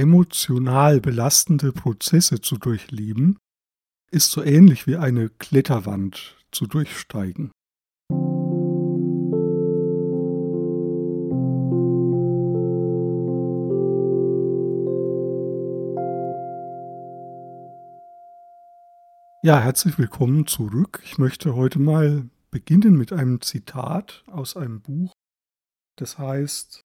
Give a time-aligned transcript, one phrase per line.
[0.00, 3.38] emotional belastende Prozesse zu durchleben,
[4.10, 7.50] ist so ähnlich wie eine Kletterwand zu durchsteigen.
[19.42, 21.02] Ja, herzlich willkommen zurück.
[21.04, 25.12] Ich möchte heute mal beginnen mit einem Zitat aus einem Buch,
[25.98, 26.80] das heißt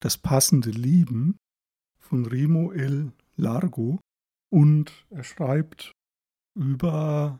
[0.00, 1.36] Das passende Lieben
[2.12, 3.10] von Remo L.
[3.36, 3.98] Largo
[4.52, 5.92] und er schreibt
[6.54, 7.38] über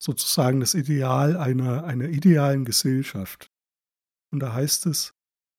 [0.00, 3.48] sozusagen das Ideal einer, einer idealen Gesellschaft.
[4.32, 5.10] Und da heißt es,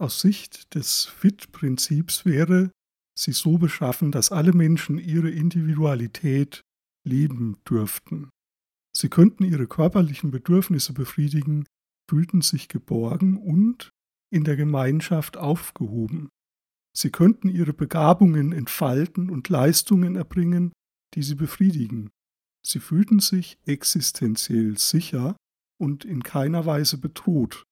[0.02, 2.72] aus Sicht des FIT-Prinzips wäre
[3.20, 6.62] sie so beschaffen, dass alle Menschen ihre Individualität
[7.06, 8.30] leben dürften.
[8.96, 11.66] Sie könnten ihre körperlichen Bedürfnisse befriedigen,
[12.10, 13.90] fühlten sich geborgen und
[14.34, 16.30] in der Gemeinschaft aufgehoben.
[16.96, 20.72] Sie könnten ihre Begabungen entfalten und Leistungen erbringen,
[21.14, 22.10] die sie befriedigen.
[22.66, 25.36] Sie fühlten sich existenziell sicher
[25.78, 27.66] und in keiner Weise bedroht.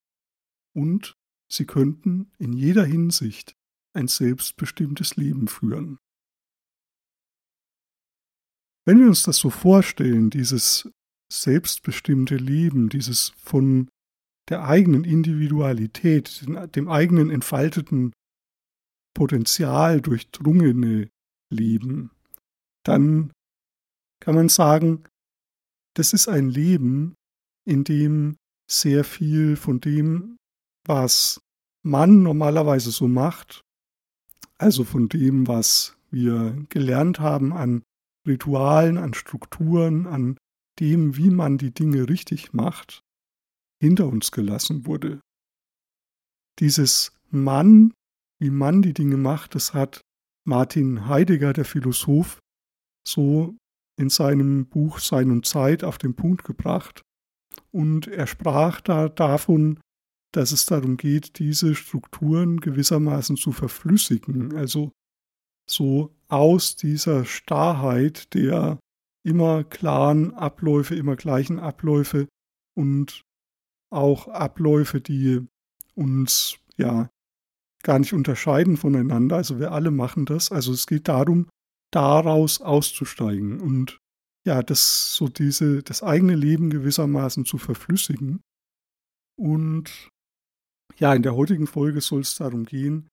[0.75, 1.15] Und
[1.49, 3.55] sie könnten in jeder Hinsicht
[3.93, 5.97] ein selbstbestimmtes Leben führen.
[8.85, 10.91] Wenn wir uns das so vorstellen, dieses
[11.31, 13.87] selbstbestimmte Leben, dieses von
[14.49, 18.11] der eigenen Individualität, dem eigenen entfalteten
[19.13, 21.09] Potenzial durchdrungene
[21.49, 22.11] Leben,
[22.83, 23.31] dann
[24.19, 25.03] kann man sagen,
[25.95, 27.15] das ist ein Leben,
[27.65, 28.37] in dem
[28.69, 30.37] sehr viel von dem,
[30.85, 31.41] was
[31.83, 33.61] man normalerweise so macht,
[34.57, 37.83] also von dem, was wir gelernt haben an
[38.25, 40.37] Ritualen, an Strukturen, an
[40.79, 43.01] dem, wie man die Dinge richtig macht,
[43.81, 45.19] hinter uns gelassen wurde.
[46.59, 47.93] Dieses Mann,
[48.43, 50.01] wie man die Dinge macht, das hat
[50.45, 52.39] Martin Heidegger, der Philosoph,
[53.07, 53.55] so
[53.97, 57.01] in seinem Buch Sein und Zeit auf den Punkt gebracht.
[57.71, 59.79] Und er sprach da davon,
[60.33, 64.91] dass es darum geht, diese Strukturen gewissermaßen zu verflüssigen, also
[65.69, 68.77] so aus dieser Starrheit der
[69.25, 72.27] immer klaren Abläufe, immer gleichen Abläufe
[72.75, 73.21] und
[73.89, 75.47] auch Abläufe, die
[75.95, 77.09] uns ja
[77.83, 79.35] gar nicht unterscheiden voneinander.
[79.35, 80.51] Also wir alle machen das.
[80.51, 81.49] Also es geht darum,
[81.91, 83.99] daraus auszusteigen und
[84.45, 88.41] ja, das so diese das eigene Leben gewissermaßen zu verflüssigen.
[89.39, 90.09] Und
[90.97, 93.09] ja, in der heutigen Folge soll es darum gehen,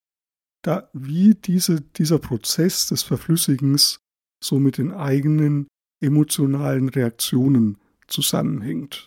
[0.63, 4.01] da wie diese, dieser Prozess des Verflüssigens
[4.43, 5.69] so mit den eigenen
[6.03, 9.07] emotionalen Reaktionen zusammenhängt.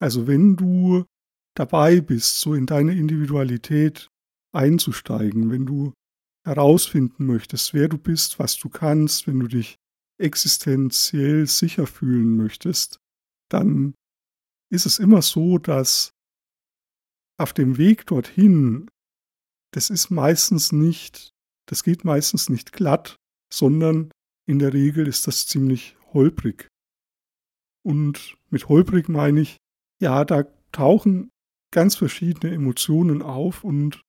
[0.00, 1.04] Also wenn du
[1.56, 4.09] dabei bist, so in deine Individualität
[4.52, 5.92] einzusteigen, wenn du
[6.44, 9.76] herausfinden möchtest, wer du bist, was du kannst, wenn du dich
[10.18, 12.98] existenziell sicher fühlen möchtest,
[13.50, 13.94] dann
[14.70, 16.12] ist es immer so, dass
[17.38, 18.88] auf dem Weg dorthin
[19.72, 21.30] das ist meistens nicht,
[21.68, 23.16] das geht meistens nicht glatt,
[23.52, 24.10] sondern
[24.46, 26.68] in der Regel ist das ziemlich holprig.
[27.84, 29.56] Und mit holprig meine ich,
[30.00, 31.30] ja, da tauchen
[31.72, 34.00] ganz verschiedene Emotionen auf und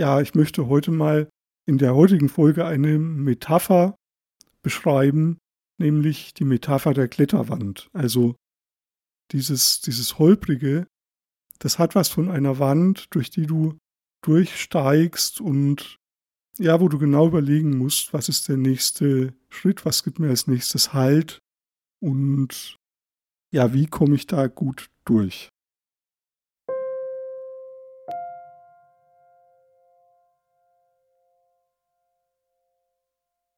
[0.00, 1.28] ja, ich möchte heute mal
[1.66, 3.96] in der heutigen Folge eine Metapher
[4.62, 5.36] beschreiben,
[5.78, 7.90] nämlich die Metapher der Kletterwand.
[7.92, 8.34] Also
[9.30, 10.86] dieses, dieses holprige,
[11.58, 13.76] das hat was von einer Wand, durch die du
[14.24, 15.98] durchsteigst und
[16.58, 20.46] ja, wo du genau überlegen musst, was ist der nächste Schritt, was gibt mir als
[20.46, 21.40] nächstes Halt
[22.02, 22.76] und
[23.52, 25.50] ja, wie komme ich da gut durch.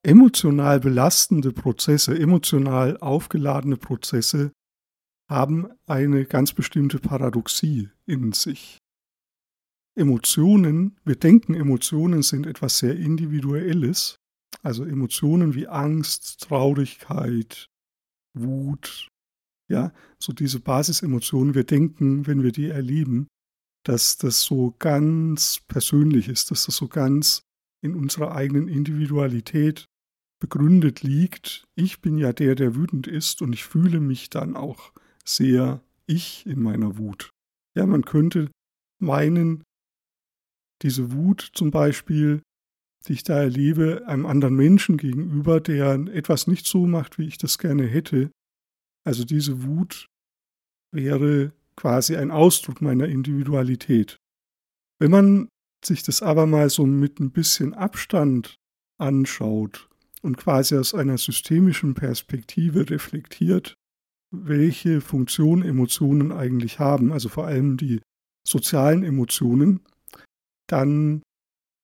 [0.05, 4.53] Emotional belastende Prozesse, emotional aufgeladene Prozesse
[5.31, 8.79] haben eine ganz bestimmte Paradoxie in sich.
[9.95, 14.17] Emotionen, wir denken, Emotionen sind etwas sehr Individuelles.
[14.63, 17.67] Also Emotionen wie Angst, Traurigkeit,
[18.35, 19.09] Wut,
[19.69, 21.55] ja, so diese Basisemotionen.
[21.55, 23.29] Wir denken, wenn wir die erleben,
[23.85, 27.43] dass das so ganz persönlich ist, dass das so ganz
[27.83, 29.87] in unserer eigenen Individualität
[30.43, 31.69] begründet liegt.
[31.77, 34.93] Ich bin ja der, der wütend ist und ich fühle mich dann auch
[35.25, 37.31] sehr ich in meiner Wut.
[37.77, 38.51] Ja, man könnte
[39.01, 39.63] meinen,
[40.83, 42.43] diese Wut zum Beispiel,
[43.07, 47.39] die ich da erlebe, einem anderen Menschen gegenüber, der etwas nicht so macht, wie ich
[47.39, 48.33] das gerne hätte.
[49.05, 50.09] Also diese Wut
[50.93, 54.17] wäre quasi ein Ausdruck meiner Individualität.
[54.99, 55.49] Wenn man
[55.85, 58.57] sich das aber mal so mit ein bisschen Abstand
[58.99, 59.89] anschaut
[60.23, 63.75] und quasi aus einer systemischen Perspektive reflektiert,
[64.33, 68.01] welche Funktion Emotionen eigentlich haben, also vor allem die
[68.47, 69.81] sozialen Emotionen,
[70.69, 71.23] dann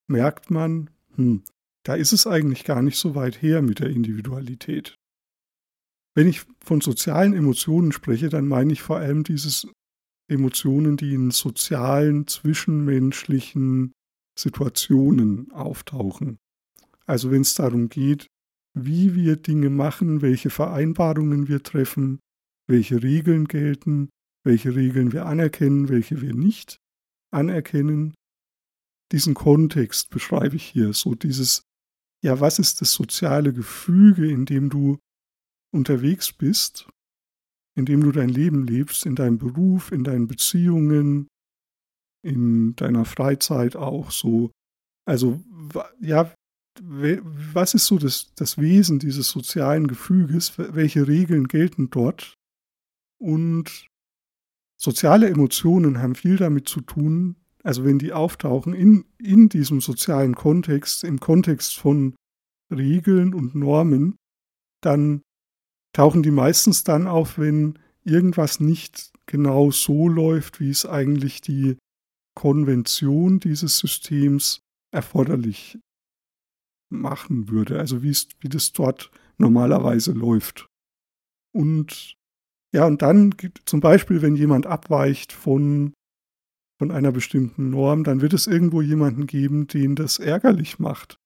[0.09, 1.43] merkt man, hm,
[1.85, 4.95] da ist es eigentlich gar nicht so weit her mit der Individualität.
[6.15, 9.69] Wenn ich von sozialen Emotionen spreche, dann meine ich vor allem diese
[10.29, 13.93] Emotionen, die in sozialen, zwischenmenschlichen
[14.39, 16.39] Situationen auftauchen.
[17.09, 18.27] Also wenn es darum geht,
[18.75, 22.21] wie wir Dinge machen, welche Vereinbarungen wir treffen,
[22.69, 24.11] welche Regeln gelten,
[24.45, 26.79] welche Regeln wir anerkennen, welche wir nicht
[27.33, 28.15] anerkennen.
[29.11, 31.63] Diesen Kontext beschreibe ich hier, so dieses,
[32.23, 34.99] ja, was ist das soziale Gefüge, in dem du
[35.75, 36.89] unterwegs bist,
[37.75, 41.29] in dem du dein Leben lebst, in deinem Beruf, in deinen Beziehungen,
[42.23, 44.51] in deiner Freizeit auch so.
[45.07, 45.43] Also,
[46.01, 46.35] ja,
[46.83, 50.59] was ist so das, das Wesen dieses sozialen Gefüges?
[50.59, 52.35] Welche Regeln gelten dort?
[53.21, 53.89] Und
[54.77, 60.35] soziale Emotionen haben viel damit zu tun, also wenn die auftauchen in, in diesem sozialen
[60.35, 62.15] Kontext, im Kontext von
[62.71, 64.17] Regeln und Normen,
[64.81, 65.23] dann
[65.93, 71.77] tauchen die meistens dann auf, wenn irgendwas nicht genau so läuft, wie es eigentlich die
[72.35, 74.61] Konvention dieses Systems
[74.93, 75.79] erforderlich
[76.91, 80.69] machen würde, also wie, es, wie das dort normalerweise läuft.
[81.55, 82.17] Und
[82.73, 85.95] ja, und dann gibt zum Beispiel, wenn jemand abweicht von,
[86.79, 91.19] von einer bestimmten Norm, dann wird es irgendwo jemanden geben, den das ärgerlich macht.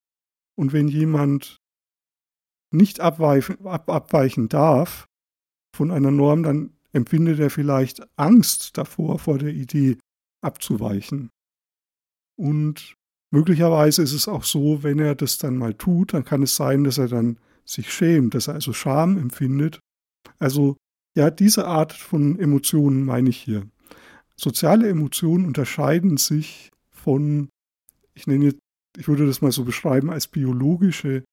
[0.57, 1.59] Und wenn jemand
[2.73, 5.07] nicht abweichen, ab, abweichen darf
[5.75, 9.99] von einer Norm, dann empfindet er vielleicht Angst davor, vor der Idee
[10.43, 11.31] abzuweichen.
[12.39, 12.97] Und
[13.33, 16.85] möglicherweise ist es auch so, wenn er das dann mal tut, dann kann es sein,
[16.85, 19.81] dass er dann sich schämt, dass er also Scham empfindet.
[20.39, 20.77] Also
[21.15, 23.67] ja, diese Art von Emotionen meine ich hier.
[24.37, 27.49] Soziale Emotionen unterscheiden sich von,
[28.15, 28.55] ich nenne,
[28.97, 31.25] ich würde das mal so beschreiben, als biologische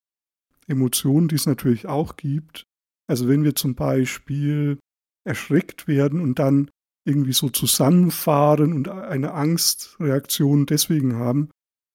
[0.68, 2.64] Emotionen, die es natürlich auch gibt.
[3.08, 4.78] Also wenn wir zum Beispiel
[5.26, 6.70] erschreckt werden und dann
[7.06, 11.50] irgendwie so zusammenfahren und eine Angstreaktion deswegen haben,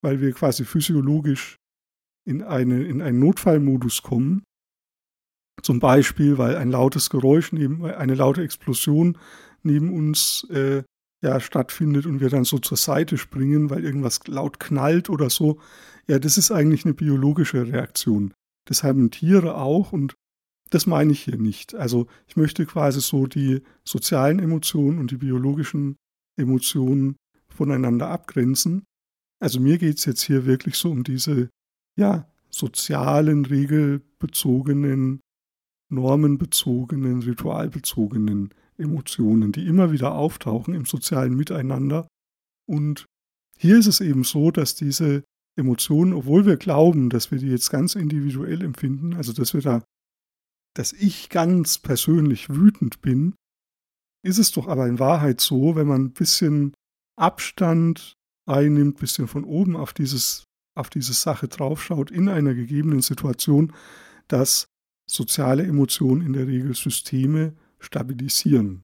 [0.05, 1.57] weil wir quasi physiologisch
[2.25, 4.45] in, eine, in einen Notfallmodus kommen,
[5.63, 9.19] zum Beispiel, weil ein lautes Geräusch, neben, eine laute Explosion
[9.63, 10.83] neben uns äh,
[11.23, 15.59] ja, stattfindet und wir dann so zur Seite springen, weil irgendwas laut knallt oder so.
[16.07, 18.35] Ja, das ist eigentlich eine biologische Reaktion.
[18.67, 20.15] Das haben Tiere auch und
[20.69, 21.75] das meine ich hier nicht.
[21.75, 25.97] Also ich möchte quasi so die sozialen Emotionen und die biologischen
[26.37, 27.17] Emotionen
[27.49, 28.85] voneinander abgrenzen.
[29.41, 31.51] Also mir geht es jetzt hier wirklich so um diese
[31.97, 35.21] ja, sozialen, regelbezogenen
[35.91, 42.09] normenbezogenen, ritualbezogenen Emotionen, die immer wieder auftauchen im sozialen Miteinander.
[42.67, 43.07] Und
[43.59, 45.23] hier ist es eben so, dass diese
[45.57, 49.85] Emotionen, obwohl wir glauben, dass wir die jetzt ganz individuell empfinden, also dass wir da,
[50.75, 53.35] dass ich ganz persönlich wütend bin,
[54.25, 56.75] ist es doch aber in Wahrheit so, wenn man ein bisschen
[57.17, 58.15] Abstand
[58.47, 60.45] einnimmt, ein bisschen von oben auf dieses,
[60.75, 63.73] auf diese Sache draufschaut in einer gegebenen Situation,
[64.29, 64.69] dass
[65.07, 68.83] soziale Emotionen in der Regel Systeme stabilisieren.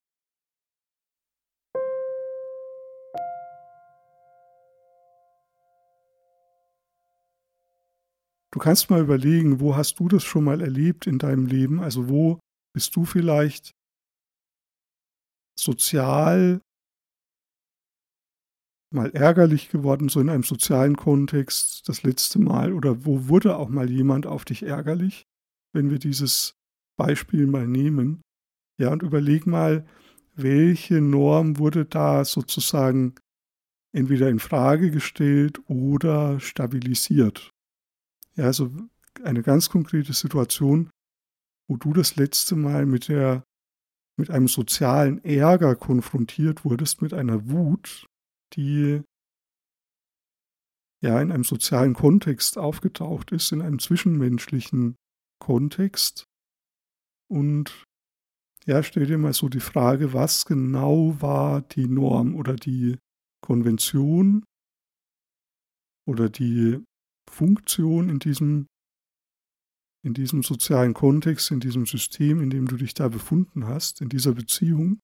[8.52, 11.80] Du kannst mal überlegen, wo hast du das schon mal erlebt in deinem Leben?
[11.80, 12.40] Also wo
[12.74, 13.72] bist du vielleicht
[15.58, 16.60] sozial
[18.92, 22.72] mal ärgerlich geworden, so in einem sozialen Kontext das letzte Mal?
[22.72, 25.26] Oder wo wurde auch mal jemand auf dich ärgerlich?
[25.72, 26.54] wenn wir dieses
[26.96, 28.22] Beispiel mal nehmen,
[28.78, 29.86] ja, und überleg mal,
[30.34, 33.14] welche Norm wurde da sozusagen
[33.92, 37.50] entweder in Frage gestellt oder stabilisiert.
[38.36, 38.70] Ja, also
[39.22, 40.90] eine ganz konkrete Situation,
[41.68, 43.44] wo du das letzte Mal mit der
[44.16, 48.06] mit einem sozialen Ärger konfrontiert wurdest, mit einer Wut,
[48.54, 49.02] die
[51.02, 54.96] ja in einem sozialen Kontext aufgetaucht ist, in einem zwischenmenschlichen
[55.40, 56.26] Kontext.
[57.30, 57.84] Und
[58.66, 62.98] ja, stell dir mal so die Frage, was genau war die Norm oder die
[63.42, 64.44] Konvention
[66.06, 66.84] oder die
[67.30, 68.66] Funktion in diesem,
[70.04, 74.08] in diesem sozialen Kontext, in diesem System, in dem du dich da befunden hast, in
[74.08, 75.00] dieser Beziehung.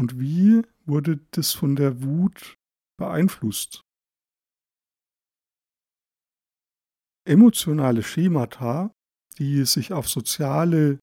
[0.00, 2.56] Und wie wurde das von der Wut
[2.98, 3.84] beeinflusst?
[7.30, 8.92] emotionale Schemata,
[9.38, 10.98] die sich auf soziale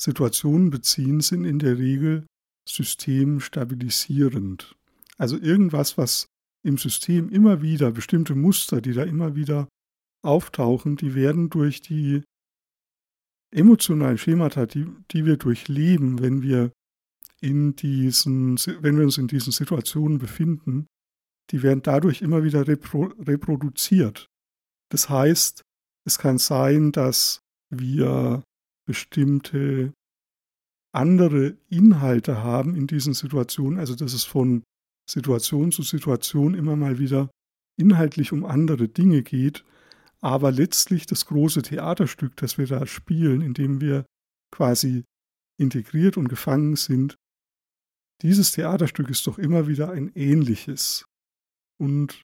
[0.00, 2.24] Situationen beziehen, sind in der Regel
[2.68, 4.76] systemstabilisierend.
[5.18, 6.28] Also irgendwas, was
[6.64, 9.68] im System immer wieder, bestimmte Muster, die da immer wieder
[10.22, 12.22] auftauchen, die werden durch die
[13.52, 16.70] emotionalen Schemata, die, die wir durchleben, wenn wir
[17.40, 20.86] in diesen, wenn wir uns in diesen Situationen befinden,
[21.50, 24.26] die werden dadurch immer wieder repro reproduziert.
[24.90, 25.62] Das heißt,
[26.06, 28.42] es kann sein, dass wir
[28.86, 29.92] bestimmte
[30.94, 34.62] andere Inhalte haben in diesen Situationen, also dass es von
[35.10, 37.30] Situation zu Situation immer mal wieder
[37.76, 39.64] inhaltlich um andere Dinge geht,
[40.20, 44.06] aber letztlich das große Theaterstück, das wir da spielen, in dem wir
[44.50, 45.04] quasi
[45.58, 47.16] integriert und gefangen sind,
[48.22, 51.06] dieses Theaterstück ist doch immer wieder ein ähnliches.
[51.78, 52.22] Und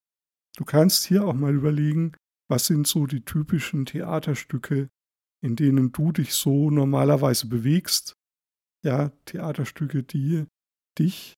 [0.56, 2.16] du kannst hier auch mal überlegen,
[2.48, 4.88] was sind so die typischen Theaterstücke,
[5.42, 8.14] in denen du dich so normalerweise bewegst.
[8.84, 10.46] Ja, Theaterstücke, die
[10.98, 11.34] dich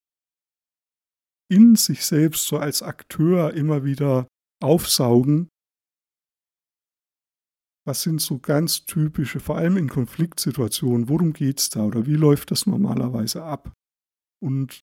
[1.50, 4.26] in sich selbst so als Akteur immer wieder
[4.62, 5.48] aufsaugen.
[7.84, 12.14] Was sind so ganz typische, vor allem in Konfliktsituationen, worum geht es da oder wie
[12.14, 13.72] läuft das normalerweise ab?
[14.42, 14.80] Und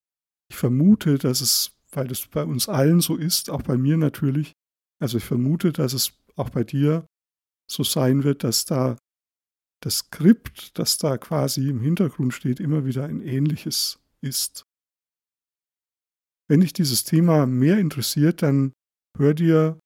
[0.49, 4.53] ich vermute, dass es, weil das bei uns allen so ist, auch bei mir natürlich,
[4.99, 7.05] also ich vermute, dass es auch bei dir
[7.69, 8.97] so sein wird, dass da
[9.81, 14.65] das Skript, das da quasi im Hintergrund steht, immer wieder ein ähnliches ist.
[16.49, 18.73] Wenn dich dieses Thema mehr interessiert, dann
[19.17, 19.79] hör dir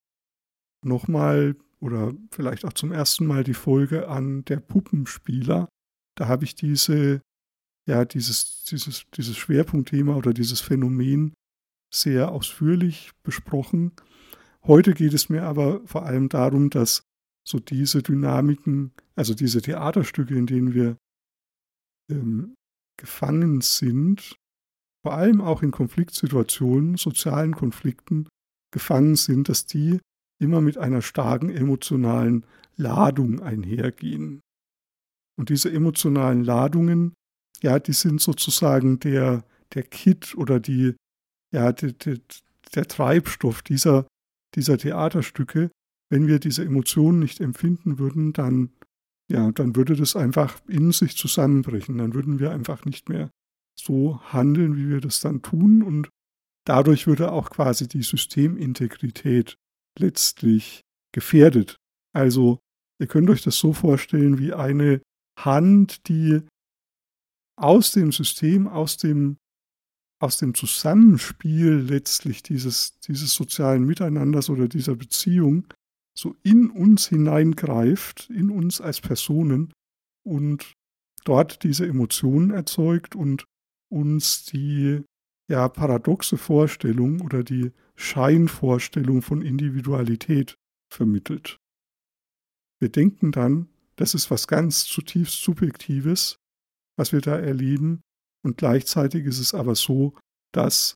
[0.83, 5.67] nochmal oder vielleicht auch zum ersten Mal die Folge an der Puppenspieler.
[6.15, 7.21] Da habe ich diese,
[7.87, 11.33] ja, dieses, dieses, dieses Schwerpunktthema oder dieses Phänomen
[11.93, 13.91] sehr ausführlich besprochen.
[14.63, 17.03] Heute geht es mir aber vor allem darum, dass
[17.45, 20.97] so diese Dynamiken, also diese Theaterstücke, in denen wir
[22.09, 22.55] ähm,
[22.97, 24.37] gefangen sind,
[25.03, 28.29] vor allem auch in Konfliktsituationen, sozialen Konflikten
[28.71, 29.99] gefangen sind, dass die
[30.39, 34.39] immer mit einer starken emotionalen Ladung einhergehen.
[35.37, 37.13] Und diese emotionalen Ladungen,
[37.63, 40.95] ja, die sind sozusagen der, der Kit oder die,
[41.51, 42.17] ja, der, der,
[42.75, 44.05] der Treibstoff dieser,
[44.55, 45.71] dieser Theaterstücke,
[46.09, 48.69] wenn wir diese Emotionen nicht empfinden würden, dann,
[49.31, 51.97] ja, dann würde das einfach in sich zusammenbrechen.
[51.97, 53.31] Dann würden wir einfach nicht mehr
[53.79, 55.81] so handeln, wie wir das dann tun.
[55.81, 56.09] Und
[56.65, 59.55] dadurch würde auch quasi die Systemintegrität
[59.97, 60.81] letztlich
[61.13, 61.77] gefährdet.
[62.13, 62.59] Also,
[62.99, 65.01] ihr könnt euch das so vorstellen wie eine
[65.39, 66.41] Hand, die
[67.55, 69.37] aus dem System, aus dem,
[70.19, 75.67] aus dem Zusammenspiel letztlich dieses, dieses sozialen Miteinanders oder dieser Beziehung
[76.15, 79.73] so in uns hineingreift, in uns als Personen
[80.25, 80.73] und
[81.25, 83.45] dort diese Emotionen erzeugt und
[83.89, 85.03] uns die
[85.49, 90.55] ja, paradoxe Vorstellung oder die Scheinvorstellung von Individualität
[90.91, 91.57] vermittelt.
[92.79, 96.37] Wir denken dann, das ist was ganz zutiefst Subjektives,
[96.97, 98.01] was wir da erleben,
[98.45, 100.17] und gleichzeitig ist es aber so,
[100.53, 100.95] dass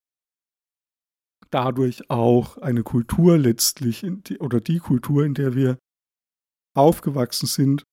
[1.49, 5.77] dadurch auch eine Kultur letztlich die, oder die Kultur, in der wir
[6.75, 7.83] aufgewachsen sind,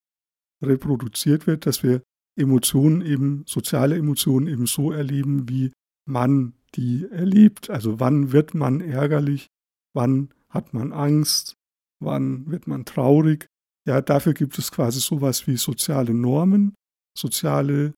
[0.62, 2.02] reproduziert wird, dass wir
[2.36, 5.72] Emotionen eben, soziale Emotionen eben so erleben, wie
[6.04, 7.70] man die erlebt.
[7.70, 9.46] Also wann wird man ärgerlich,
[9.94, 11.54] wann hat man Angst,
[12.00, 13.46] wann wird man traurig.
[13.86, 16.74] Ja, dafür gibt es quasi sowas wie soziale Normen,
[17.16, 17.94] soziale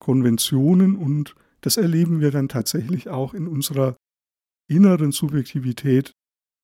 [0.00, 3.96] Konventionen und das erleben wir dann tatsächlich auch in unserer
[4.68, 6.12] inneren Subjektivität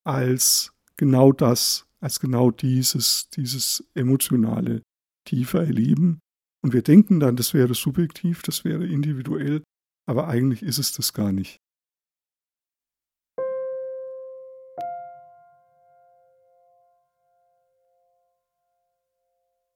[0.05, 4.81] als genau das, als genau dieses, dieses emotionale
[5.25, 6.19] tiefer erleben.
[6.63, 9.63] Und wir denken dann, das wäre subjektiv, das wäre individuell,
[10.07, 11.57] aber eigentlich ist es das gar nicht.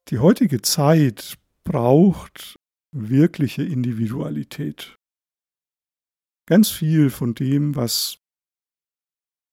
[0.09, 2.55] Die heutige Zeit braucht
[2.93, 4.97] wirkliche Individualität.
[6.47, 8.17] Ganz viel von dem, was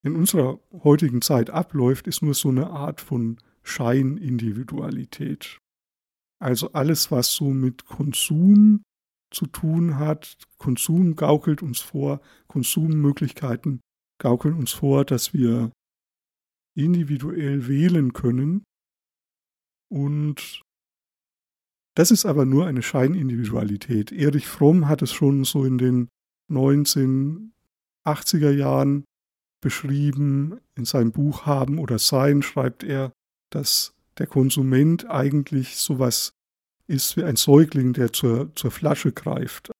[0.02, 5.58] in unserer heutigen Zeit abläuft, ist nur so eine Art von Scheinindividualität.
[6.40, 8.82] Also alles, was so mit Konsum
[9.30, 10.38] zu tun hat.
[10.58, 13.80] Konsum gaukelt uns vor, Konsummöglichkeiten
[14.18, 15.72] gaukeln uns vor, dass wir
[16.74, 18.64] individuell wählen können.
[19.90, 20.62] Und
[21.98, 24.12] das ist aber nur eine Scheinindividualität.
[24.12, 26.08] Erich Fromm hat es schon so in den
[26.48, 29.04] 1980er Jahren
[29.60, 30.60] beschrieben.
[30.76, 33.10] In seinem Buch Haben oder Sein schreibt er,
[33.50, 36.34] dass der Konsument eigentlich sowas
[36.86, 39.72] ist wie ein Säugling, der zur, zur Flasche greift.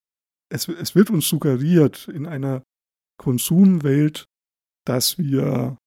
[0.49, 2.65] Es, es wird uns suggeriert in einer
[3.17, 4.25] Konsumwelt,
[4.85, 5.79] dass wir,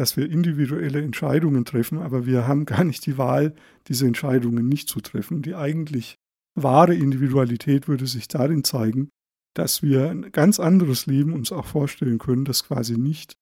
[0.00, 3.54] dass wir individuelle Entscheidungen treffen, aber wir haben gar nicht die Wahl,
[3.86, 5.42] diese Entscheidungen nicht zu treffen.
[5.42, 6.14] Die eigentlich
[6.54, 9.10] wahre Individualität würde sich darin zeigen,
[9.54, 13.34] dass wir ein ganz anderes Leben uns auch vorstellen können, das quasi nicht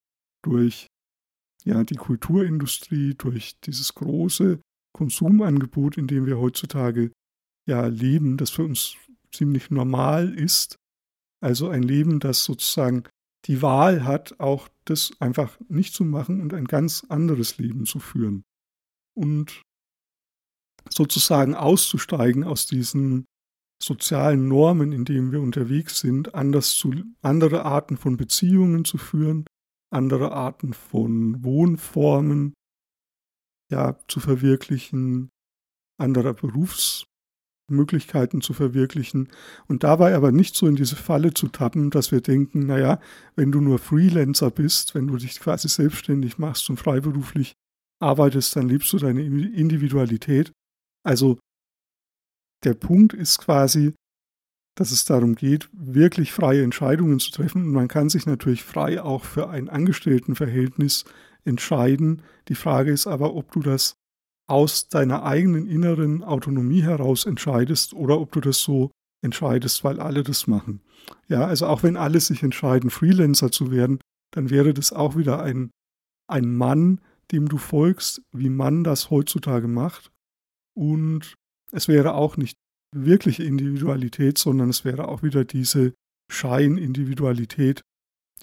[0.42, 0.88] durch
[1.64, 4.58] ja, die Kulturindustrie, durch dieses große
[4.92, 7.12] Konsumangebot, in dem wir heutzutage
[7.68, 8.96] ja leben, das für uns
[9.30, 10.74] ziemlich normal ist.
[11.40, 13.04] Also ein Leben, das sozusagen
[13.44, 17.98] die Wahl hat, auch das einfach nicht zu machen und ein ganz anderes Leben zu
[17.98, 18.44] führen.
[19.14, 19.62] Und
[20.90, 23.26] sozusagen auszusteigen aus diesen
[23.82, 26.92] sozialen Normen, in denen wir unterwegs sind, anders zu,
[27.22, 29.44] andere Arten von Beziehungen zu führen,
[29.90, 32.54] andere Arten von Wohnformen
[33.70, 35.30] ja, zu verwirklichen,
[35.98, 36.34] anderer
[37.68, 39.28] Berufsmöglichkeiten zu verwirklichen
[39.66, 43.00] und dabei aber nicht so in diese Falle zu tappen, dass wir denken, naja,
[43.36, 47.54] wenn du nur Freelancer bist, wenn du dich quasi selbstständig machst und freiberuflich
[48.00, 50.52] arbeitest, dann liebst du deine Individualität.
[51.04, 51.38] Also
[52.64, 53.94] der Punkt ist quasi,
[54.76, 57.64] dass es darum geht, wirklich freie Entscheidungen zu treffen.
[57.64, 61.04] Und man kann sich natürlich frei auch für ein Angestelltenverhältnis
[61.44, 62.22] entscheiden.
[62.48, 63.97] Die Frage ist aber, ob du das
[64.48, 68.90] aus deiner eigenen inneren Autonomie heraus entscheidest oder ob du das so
[69.22, 70.80] entscheidest, weil alle das machen.
[71.28, 74.00] Ja, also auch wenn alle sich entscheiden, Freelancer zu werden,
[74.32, 75.70] dann wäre das auch wieder ein,
[76.28, 77.00] ein Mann,
[77.30, 80.10] dem du folgst, wie man das heutzutage macht.
[80.74, 81.34] Und
[81.72, 82.56] es wäre auch nicht
[82.94, 85.92] wirkliche Individualität, sondern es wäre auch wieder diese
[86.30, 87.82] Scheinindividualität,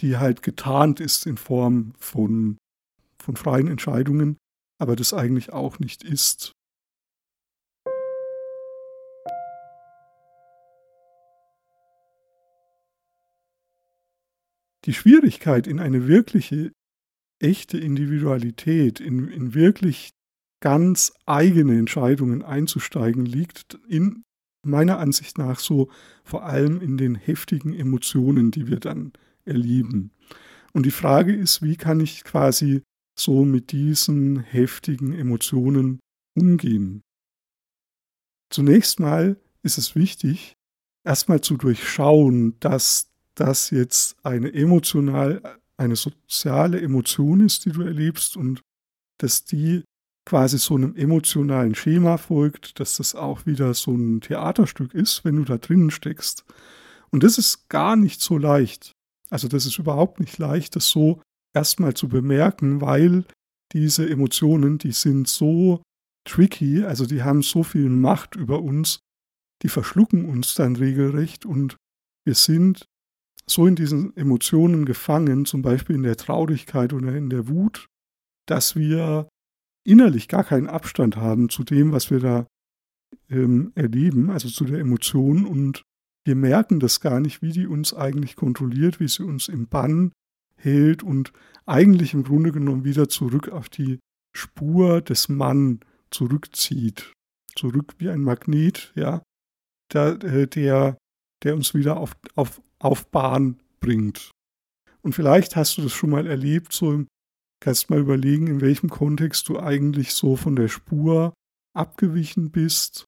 [0.01, 2.57] die halt getarnt ist in Form von,
[3.17, 4.37] von freien Entscheidungen,
[4.77, 6.53] aber das eigentlich auch nicht ist.
[14.85, 16.71] Die Schwierigkeit in eine wirkliche,
[17.39, 20.11] echte Individualität, in, in wirklich
[20.61, 24.23] ganz eigene Entscheidungen einzusteigen, liegt in
[24.63, 25.89] meiner Ansicht nach so
[26.23, 30.11] vor allem in den heftigen Emotionen, die wir dann erleben.
[30.73, 32.81] Und die Frage ist, wie kann ich quasi
[33.17, 35.99] so mit diesen heftigen Emotionen
[36.35, 37.01] umgehen?
[38.49, 40.53] Zunächst mal ist es wichtig,
[41.03, 48.37] erstmal zu durchschauen, dass das jetzt eine emotional, eine soziale Emotion ist, die du erlebst
[48.37, 48.61] und
[49.17, 49.83] dass die
[50.25, 55.35] quasi so einem emotionalen Schema folgt, dass das auch wieder so ein Theaterstück ist, wenn
[55.35, 56.45] du da drinnen steckst.
[57.11, 58.91] Und das ist gar nicht so leicht.
[59.29, 61.21] Also das ist überhaupt nicht leicht, das so
[61.55, 63.25] erstmal zu bemerken, weil
[63.73, 65.81] diese Emotionen, die sind so
[66.27, 68.99] tricky, also die haben so viel Macht über uns,
[69.61, 71.77] die verschlucken uns dann regelrecht und
[72.25, 72.85] wir sind
[73.47, 77.87] so in diesen Emotionen gefangen, zum Beispiel in der Traurigkeit oder in der Wut,
[78.47, 79.29] dass wir
[79.85, 82.47] innerlich gar keinen Abstand haben zu dem, was wir da
[83.29, 85.45] ähm, erleben, also zu der Emotion.
[85.45, 85.83] Und
[86.25, 90.11] wir merken das gar nicht, wie die uns eigentlich kontrolliert, wie sie uns im Bann
[90.57, 91.31] hält und
[91.65, 93.99] eigentlich im Grunde genommen wieder zurück auf die
[94.35, 95.79] Spur des Mann
[96.11, 97.13] zurückzieht.
[97.55, 99.23] Zurück wie ein Magnet, ja,
[99.93, 100.97] der, äh, der,
[101.43, 104.31] der uns wieder auf, auf, auf Bahn bringt.
[105.01, 107.05] Und vielleicht hast du das schon mal erlebt, so
[107.65, 111.33] Kannst mal überlegen, in welchem Kontext du eigentlich so von der Spur
[111.73, 113.05] abgewichen bist.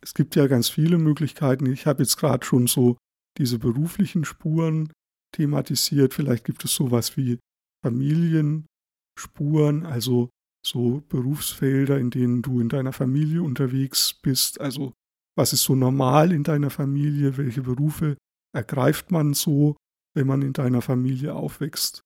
[0.00, 1.66] Es gibt ja ganz viele Möglichkeiten.
[1.66, 2.96] Ich habe jetzt gerade schon so
[3.38, 4.92] diese beruflichen Spuren
[5.32, 6.14] thematisiert.
[6.14, 7.38] Vielleicht gibt es sowas wie
[7.84, 10.30] Familienspuren, also
[10.64, 14.60] so Berufsfelder, in denen du in deiner Familie unterwegs bist.
[14.60, 14.92] Also
[15.36, 17.36] was ist so normal in deiner Familie?
[17.36, 18.16] Welche Berufe
[18.54, 19.76] ergreift man so,
[20.14, 22.02] wenn man in deiner Familie aufwächst?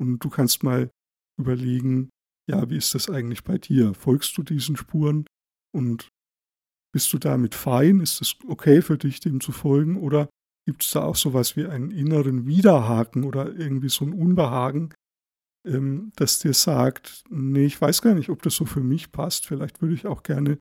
[0.00, 0.90] Und du kannst mal
[1.38, 2.08] überlegen,
[2.48, 3.94] ja, wie ist das eigentlich bei dir?
[3.94, 5.26] Folgst du diesen Spuren
[5.74, 6.08] und
[6.94, 8.00] bist du damit fein?
[8.00, 9.96] Ist es okay für dich, dem zu folgen?
[9.96, 10.30] Oder
[10.68, 14.92] gibt es da auch sowas wie einen inneren Widerhaken oder irgendwie so ein Unbehagen,
[15.66, 19.46] ähm, das dir sagt, nee, ich weiß gar nicht, ob das so für mich passt.
[19.46, 20.58] Vielleicht würde ich auch gerne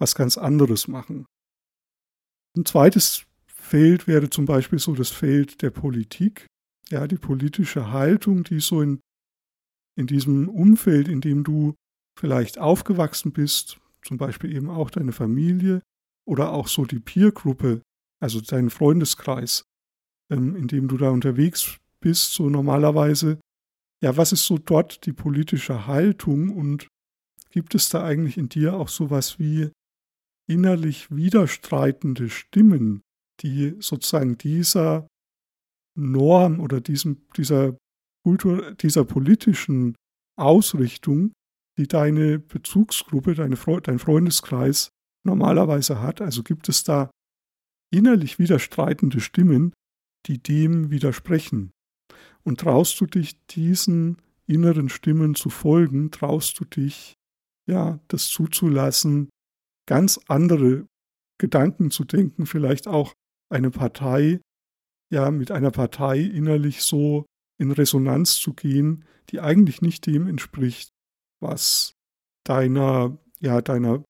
[0.00, 1.24] was ganz anderes machen.
[2.56, 6.48] Ein zweites Feld wäre zum Beispiel so das Feld der Politik
[6.90, 9.00] ja, die politische Haltung, die so in,
[9.96, 11.74] in diesem Umfeld, in dem du
[12.18, 15.82] vielleicht aufgewachsen bist, zum Beispiel eben auch deine Familie
[16.26, 17.82] oder auch so die Peergruppe,
[18.24, 19.66] also dein Freundeskreis,
[20.30, 23.38] ähm, in dem du da unterwegs bist, so normalerweise,
[24.02, 26.88] ja, was ist so dort die politische Haltung und
[27.50, 29.70] gibt es da eigentlich in dir auch sowas wie
[30.48, 33.02] innerlich widerstreitende Stimmen,
[33.40, 35.06] die sozusagen dieser
[35.94, 37.76] Norm oder diesem, dieser
[38.22, 39.96] Kultur, dieser politischen
[40.36, 41.32] Ausrichtung,
[41.76, 44.88] die deine Bezugsgruppe, deine, dein Freundeskreis
[45.26, 46.22] normalerweise hat.
[46.22, 47.10] Also gibt es da
[47.94, 49.72] innerlich widerstreitende Stimmen,
[50.26, 51.70] die dem widersprechen.
[52.42, 57.14] Und traust du dich diesen inneren Stimmen zu folgen, traust du dich,
[57.66, 59.30] ja, das zuzulassen,
[59.86, 60.86] ganz andere
[61.38, 63.14] Gedanken zu denken, vielleicht auch
[63.50, 64.40] eine Partei,
[65.10, 67.24] ja, mit einer Partei innerlich so
[67.58, 70.90] in Resonanz zu gehen, die eigentlich nicht dem entspricht,
[71.40, 71.94] was
[72.44, 74.04] deiner, ja, deiner,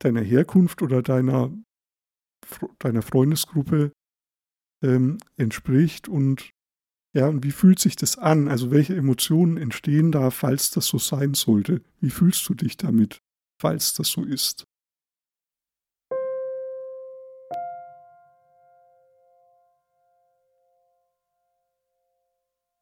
[0.00, 1.52] deiner Herkunft oder deiner,
[2.78, 3.92] deiner Freundesgruppe
[4.82, 6.52] ähm, entspricht und
[7.14, 8.48] ja, und wie fühlt sich das an?
[8.48, 11.82] Also welche Emotionen entstehen da, falls das so sein sollte?
[12.00, 13.20] Wie fühlst du dich damit,
[13.60, 14.64] falls das so ist?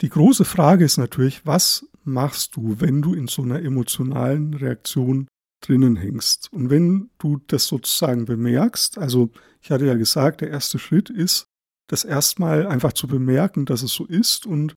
[0.01, 5.29] Die große Frage ist natürlich, was machst du, wenn du in so einer emotionalen Reaktion
[5.61, 6.53] drinnen hängst?
[6.53, 11.47] Und wenn du das sozusagen bemerkst, also ich hatte ja gesagt, der erste Schritt ist,
[11.91, 14.47] das erstmal einfach zu bemerken, dass es so ist.
[14.47, 14.75] Und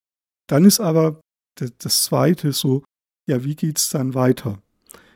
[0.48, 1.22] dann ist aber
[1.56, 2.84] das zweite so,
[3.28, 4.62] ja, wie geht's dann weiter?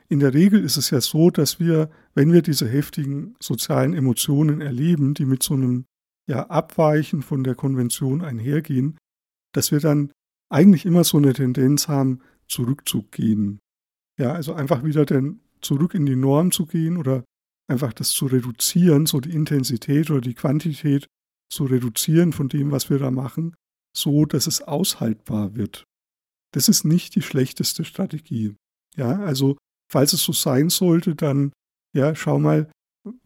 [0.08, 4.62] In der Regel ist es ja so, dass wir, wenn wir diese heftigen sozialen Emotionen
[4.62, 5.86] erleben, die mit so einem
[6.30, 8.98] ja, Abweichen von der Konvention einhergehen,
[9.54, 10.12] dass wir dann
[10.50, 13.60] eigentlich immer so eine Tendenz haben, zurückzugehen.
[14.18, 17.24] Ja, also einfach wieder dann zurück in die Norm zu gehen oder
[17.70, 21.08] einfach das zu reduzieren, so die Intensität oder die Quantität
[21.50, 23.56] zu reduzieren von dem, was wir da machen,
[23.96, 25.86] so dass es aushaltbar wird.
[26.54, 28.56] Das ist nicht die schlechteste Strategie.
[28.96, 29.58] Ja, also
[29.92, 31.52] falls es so sein sollte, dann
[31.94, 32.72] ja, schau mal,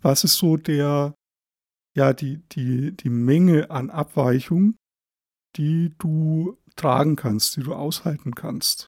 [0.02, 1.15] was ist so der
[1.96, 4.76] ja die die die Menge an Abweichung,
[5.58, 8.88] die du tragen kannst, die du aushalten kannst.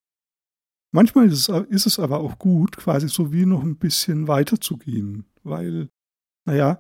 [0.94, 4.62] Manchmal ist es, ist es aber auch gut, quasi so wie noch ein bisschen weiter
[4.62, 5.90] zu gehen, weil,
[6.46, 6.80] naja,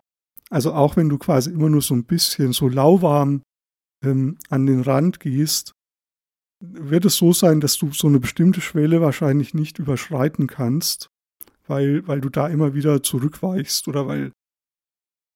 [0.52, 3.41] also auch wenn du quasi immer nur so ein bisschen so lauwarm
[4.06, 5.73] ähm, an den Rand gehst,
[6.60, 11.08] wird es so sein, dass du so eine bestimmte Schwelle wahrscheinlich nicht überschreiten kannst,
[11.65, 14.32] weil, weil du da immer wieder zurückweichst oder weil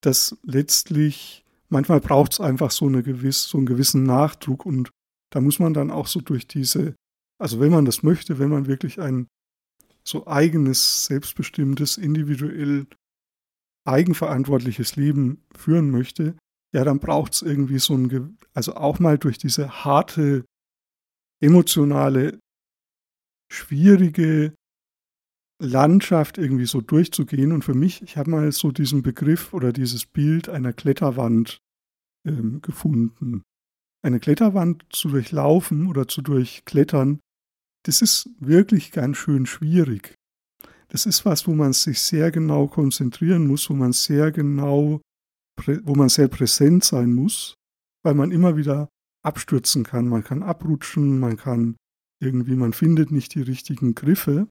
[0.02, 4.92] das letztlich, manchmal braucht es einfach so, eine gewiss, so einen gewissen Nachdruck und
[5.32, 6.94] da muss man dann auch so durch diese,
[7.40, 9.28] also wenn man das möchte, wenn man wirklich ein
[10.04, 12.88] so eigenes, selbstbestimmtes, individuell
[13.86, 16.36] eigenverantwortliches Leben führen möchte,
[16.74, 20.46] ja, dann braucht es irgendwie so ein, also auch mal durch diese harte,
[21.42, 22.40] emotionale,
[23.52, 24.54] schwierige
[25.62, 27.52] Landschaft irgendwie so durchzugehen.
[27.52, 31.60] Und für mich, ich habe mal so diesen Begriff oder dieses Bild einer Kletterwand
[32.26, 33.44] ähm, gefunden.
[34.04, 37.20] Eine Kletterwand zu durchlaufen oder zu durchklettern,
[37.88, 40.18] das ist wirklich ganz schön schwierig
[40.90, 45.02] das ist was, wo man sich sehr genau konzentrieren muss, wo man sehr genau,
[45.84, 47.56] wo man sehr präsent sein muss,
[48.04, 48.90] weil man immer wieder
[49.24, 50.08] abstürzen kann.
[50.08, 51.76] Man kann abrutschen, man kann
[52.22, 54.48] irgendwie, man findet nicht die richtigen Griffe.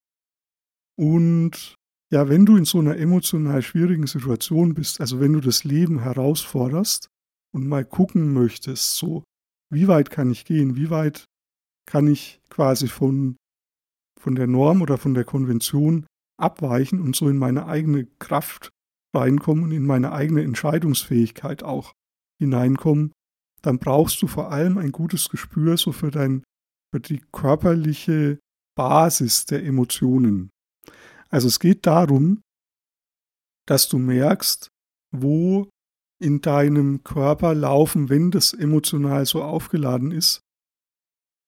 [0.99, 1.75] Und
[2.13, 6.01] ja, wenn du in so einer emotional schwierigen Situation bist, also wenn du das Leben
[6.01, 7.09] herausforderst
[7.53, 9.25] und mal gucken möchtest, so,
[9.73, 11.25] wie weit kann ich gehen, wie weit
[11.87, 13.37] kann ich quasi von,
[14.21, 16.07] von der Norm oder von der Konvention
[16.39, 18.71] abweichen und so in meine eigene Kraft
[19.15, 21.93] reinkommen und in meine eigene Entscheidungsfähigkeit auch
[22.39, 23.13] hineinkommen,
[23.63, 26.45] dann brauchst du vor allem ein gutes Gespür so für dein
[26.95, 28.39] für die körperliche
[28.77, 30.51] Basis der Emotionen.
[31.31, 32.43] Also es geht darum,
[33.67, 34.69] dass du merkst,
[35.13, 35.69] wo
[36.23, 40.41] in deinem Körper laufen, wenn das emotional so aufgeladen ist,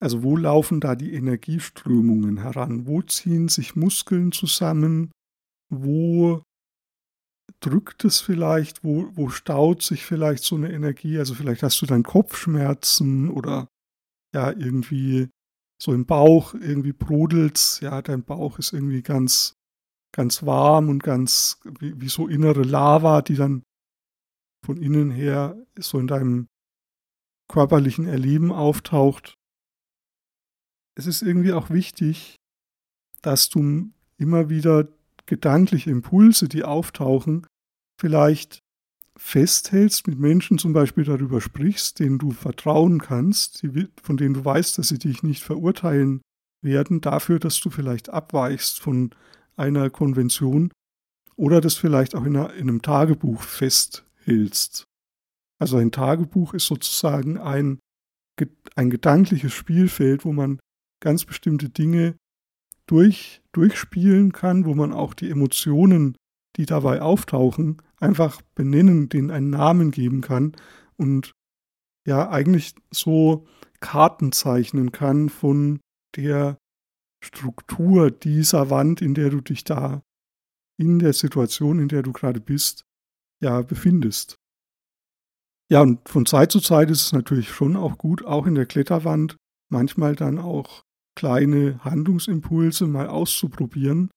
[0.00, 2.86] also wo laufen da die Energieströmungen heran?
[2.86, 5.10] Wo ziehen sich Muskeln zusammen?
[5.70, 6.42] Wo
[7.60, 8.84] drückt es vielleicht?
[8.84, 11.18] Wo, wo staut sich vielleicht so eine Energie?
[11.18, 13.68] Also vielleicht hast du dann Kopfschmerzen oder
[14.32, 15.30] ja, irgendwie
[15.82, 17.80] so im Bauch, irgendwie brodelt's.
[17.80, 19.54] Ja, dein Bauch ist irgendwie ganz,
[20.14, 23.64] ganz warm und ganz wie, wie so innere Lava, die dann
[24.64, 26.46] von innen her so in deinem
[27.50, 29.38] körperlichen Erleben auftaucht
[30.98, 32.36] es ist irgendwie auch wichtig,
[33.22, 34.88] dass du immer wieder
[35.26, 37.46] gedankliche Impulse, die auftauchen,
[38.00, 38.58] vielleicht
[39.16, 43.64] festhältst, mit Menschen zum Beispiel darüber sprichst, denen du vertrauen kannst,
[44.02, 46.20] von denen du weißt, dass sie dich nicht verurteilen
[46.62, 49.10] werden, dafür, dass du vielleicht abweichst von
[49.56, 50.72] einer Konvention
[51.36, 54.84] oder das vielleicht auch in, einer, in einem Tagebuch festhältst.
[55.60, 57.78] Also ein Tagebuch ist sozusagen ein,
[58.74, 60.58] ein gedankliches Spielfeld, wo man
[61.00, 62.16] ganz bestimmte Dinge
[62.86, 66.16] durch, durchspielen kann, wo man auch die Emotionen,
[66.56, 70.56] die dabei auftauchen, einfach benennen, denen einen Namen geben kann
[70.96, 71.32] und
[72.06, 73.46] ja eigentlich so
[73.80, 75.80] Karten zeichnen kann von
[76.16, 76.58] der
[77.22, 80.02] Struktur dieser Wand, in der du dich da
[80.78, 82.84] in der Situation, in der du gerade bist,
[83.42, 84.36] ja befindest.
[85.70, 88.66] Ja, und von Zeit zu Zeit ist es natürlich schon auch gut, auch in der
[88.66, 89.36] Kletterwand
[89.70, 90.82] manchmal dann auch
[91.18, 94.08] kleine Handlungsimpulse mal auszuprobieren.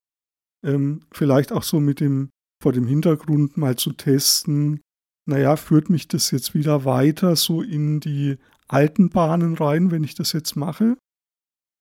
[0.64, 2.30] Ähm, vielleicht auch so mit dem,
[2.62, 4.80] vor dem Hintergrund mal zu testen,
[5.28, 8.38] naja, führt mich das jetzt wieder weiter so in die
[8.68, 10.96] alten Bahnen rein, wenn ich das jetzt mache?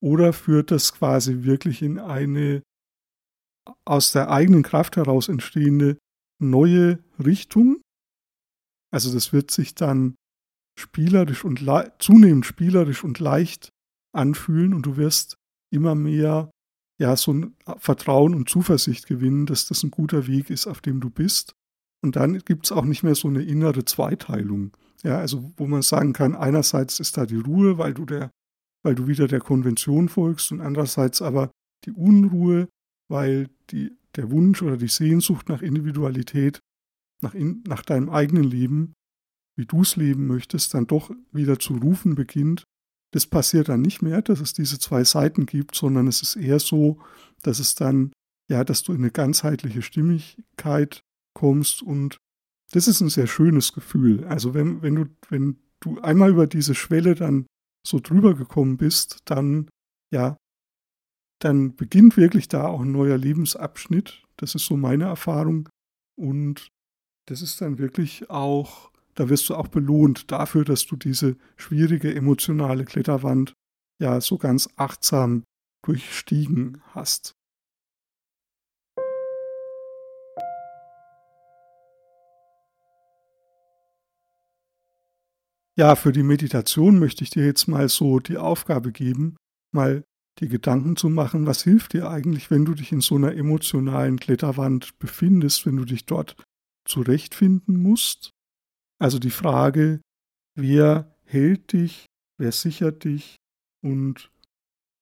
[0.01, 2.63] Oder führt das quasi wirklich in eine
[3.85, 5.99] aus der eigenen Kraft heraus entstehende
[6.39, 7.79] neue Richtung?
[8.91, 10.15] Also das wird sich dann
[10.79, 11.63] spielerisch und
[11.99, 13.69] zunehmend spielerisch und leicht
[14.13, 15.37] anfühlen und du wirst
[15.71, 16.51] immer mehr
[16.99, 21.01] ja so ein Vertrauen und Zuversicht gewinnen, dass das ein guter Weg ist, auf dem
[21.01, 21.53] du bist.
[22.03, 24.71] Und dann gibt es auch nicht mehr so eine innere Zweiteilung.
[25.03, 28.29] Ja, also wo man sagen kann, einerseits ist da die Ruhe, weil du der,
[28.83, 31.51] weil du wieder der Konvention folgst, und andererseits aber
[31.85, 32.67] die Unruhe,
[33.09, 36.59] weil die, der Wunsch oder die Sehnsucht nach Individualität,
[37.21, 38.93] nach, in, nach deinem eigenen Leben,
[39.57, 42.63] wie du es leben möchtest, dann doch wieder zu rufen beginnt
[43.11, 46.59] das passiert dann nicht mehr, dass es diese zwei Seiten gibt, sondern es ist eher
[46.59, 46.99] so,
[47.43, 48.13] dass es dann,
[48.49, 51.01] ja, dass du in eine ganzheitliche Stimmigkeit
[51.33, 52.17] kommst und
[52.71, 54.23] das ist ein sehr schönes Gefühl.
[54.25, 57.45] Also wenn, wenn du, wenn du einmal über diese Schwelle dann
[57.85, 59.69] so drüber gekommen bist, dann,
[60.13, 60.37] ja,
[61.39, 64.23] dann beginnt wirklich da auch ein neuer Lebensabschnitt.
[64.37, 65.67] Das ist so meine Erfahrung.
[66.15, 66.69] Und
[67.27, 72.13] das ist dann wirklich auch da wirst du auch belohnt dafür, dass du diese schwierige
[72.13, 73.53] emotionale Kletterwand
[73.99, 75.43] ja so ganz achtsam
[75.85, 77.33] durchstiegen hast.
[85.77, 89.37] Ja, für die Meditation möchte ich dir jetzt mal so die Aufgabe geben,
[89.73, 90.03] mal
[90.39, 94.19] die Gedanken zu machen, was hilft dir eigentlich, wenn du dich in so einer emotionalen
[94.19, 96.35] Kletterwand befindest, wenn du dich dort
[96.85, 98.31] zurechtfinden musst
[99.01, 99.99] also die Frage,
[100.55, 102.05] wer hält dich,
[102.37, 103.37] wer sichert dich
[103.83, 104.29] und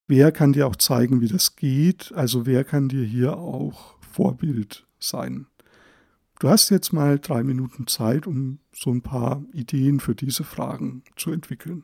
[0.08, 4.88] wer kann dir auch zeigen, wie das geht, also wer kann dir hier auch Vorbild
[5.00, 5.48] sein.
[6.40, 11.04] Du hast jetzt mal drei Minuten Zeit, um so ein paar Ideen für diese Fragen
[11.18, 11.84] zu entwickeln.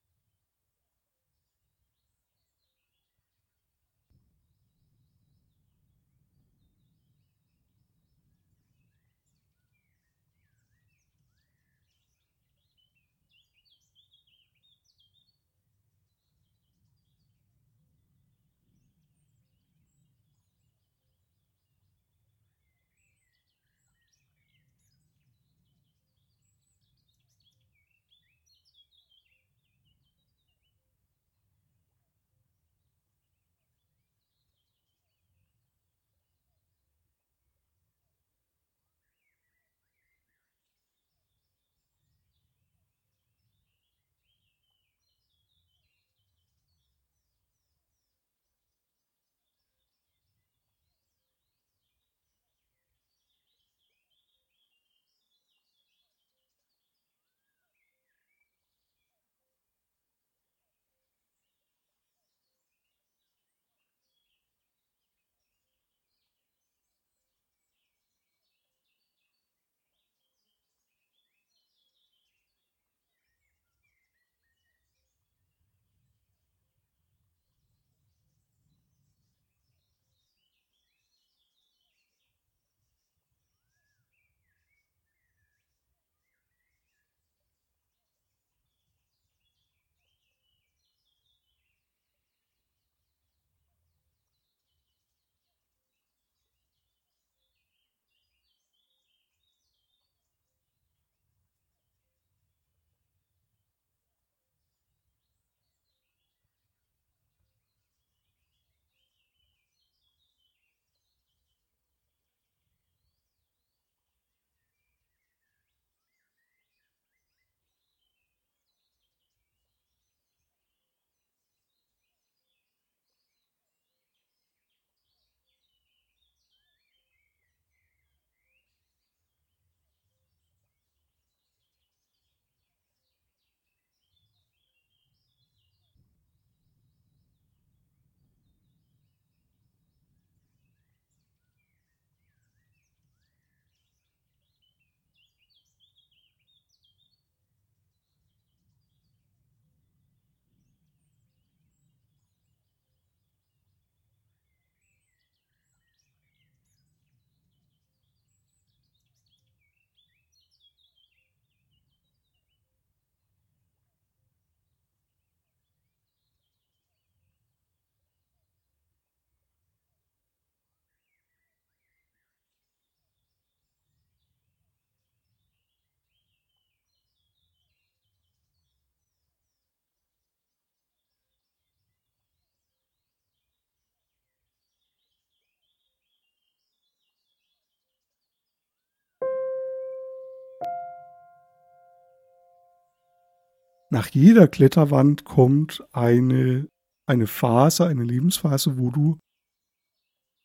[193.95, 196.67] Nach jeder Kletterwand kommt eine,
[197.05, 199.19] eine Phase, eine Lebensphase, wo du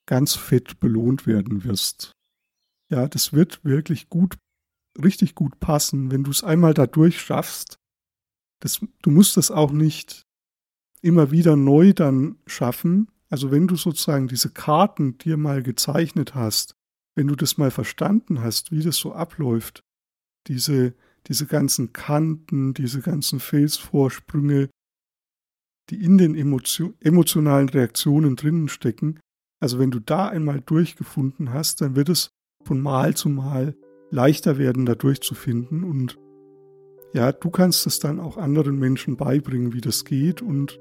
[0.07, 2.13] ganz fett belohnt werden wirst.
[2.93, 4.39] Ja, das wird wirklich gut,
[5.03, 7.75] richtig gut passen, wenn du es einmal dadurch schaffst.
[8.61, 10.23] Das, du musst das auch nicht
[11.03, 13.11] immer wieder neu dann schaffen.
[13.31, 16.77] Also wenn du sozusagen diese Karten dir mal gezeichnet hast,
[17.17, 19.83] wenn du das mal verstanden hast, wie das so abläuft,
[20.47, 20.95] diese,
[21.27, 24.69] diese ganzen Kanten, diese ganzen Felsvorsprünge,
[25.91, 29.19] die in den Emotio emotionalen Reaktionen drinnen stecken,
[29.61, 32.31] also wenn du da einmal durchgefunden hast, dann wird es
[32.65, 33.77] von Mal zu Mal
[34.11, 35.85] leichter werden, da durchzufinden.
[35.85, 36.19] Und
[37.13, 40.41] ja, du kannst es dann auch anderen Menschen beibringen, wie das geht.
[40.41, 40.81] Und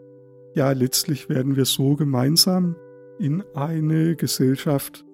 [0.56, 2.75] ja, letztlich werden wir so gemeinsam
[3.19, 5.06] in eine Gesellschaft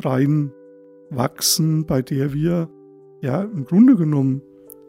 [0.00, 2.68] reinwachsen, bei der wir
[3.22, 4.42] ja im Grunde genommen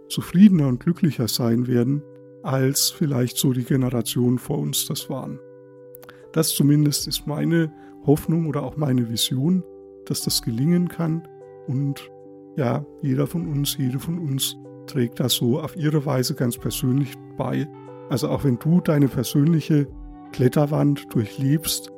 [0.09, 2.01] zufriedener und glücklicher sein werden,
[2.43, 5.39] als vielleicht so die Generationen vor uns das waren.
[6.31, 7.71] Das zumindest ist meine
[8.05, 9.63] Hoffnung oder auch meine Vision,
[10.05, 11.27] dass das gelingen kann
[11.67, 12.09] und
[12.55, 14.55] ja, jeder von uns, jede von uns
[14.87, 17.67] trägt das so auf ihre Weise ganz persönlich bei.
[18.09, 19.87] Also auch wenn du deine persönliche
[20.31, 21.91] Kletterwand durchlebst,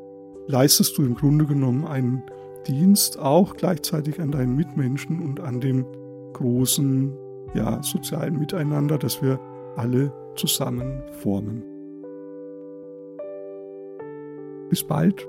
[0.48, 2.24] leistest du im Grunde genommen einen
[2.68, 5.86] Dienst auch gleichzeitig an deinen Mitmenschen und an dem
[6.34, 7.14] großen
[7.54, 9.40] ja, sozialen Miteinander, das wir
[9.76, 11.64] alle zusammen formen.
[14.70, 15.28] Bis bald,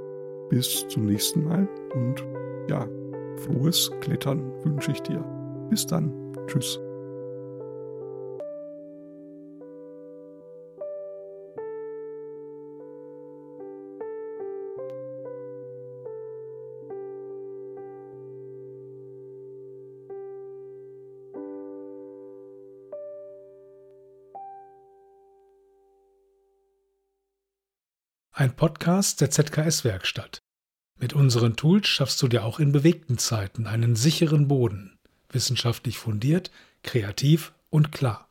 [0.50, 2.24] bis zum nächsten Mal und
[2.68, 2.87] ja,
[3.37, 5.24] frohes Klettern wünsche ich dir.
[5.70, 6.12] Bis dann,
[6.46, 6.80] tschüss.
[28.40, 30.38] Ein Podcast der ZKS-Werkstatt.
[30.98, 34.98] Mit unseren Tools schaffst du dir auch in bewegten Zeiten einen sicheren Boden,
[35.29, 36.50] wissenschaftlich fundiert,
[36.83, 38.30] kreativ und klar.